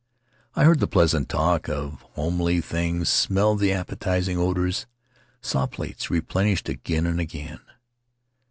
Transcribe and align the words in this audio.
I 0.55 0.63
heard 0.63 0.79
the 0.79 0.87
pleasant 0.87 1.29
talk 1.29 1.69
of 1.69 2.01
homely 2.13 2.59
things, 2.59 3.07
smelled 3.07 3.59
the 3.59 3.71
appetizing 3.71 4.35
odors, 4.35 4.87
saw 5.41 5.67
plates 5.67 6.09
replenished 6.09 6.67
again 6.67 7.05
and 7.05 7.19
again. 7.19 7.59